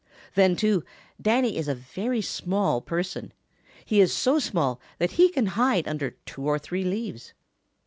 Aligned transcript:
Then, 0.33 0.55
too, 0.55 0.83
Danny 1.21 1.55
is 1.57 1.67
a 1.67 1.75
very 1.75 2.21
small 2.23 2.81
person. 2.81 3.31
He 3.85 4.01
is 4.01 4.11
so 4.11 4.39
small 4.39 4.81
that 4.97 5.11
he 5.11 5.29
can 5.29 5.45
hide 5.45 5.87
under 5.87 6.17
two 6.25 6.41
or 6.47 6.57
three 6.57 6.83
leaves. 6.83 7.33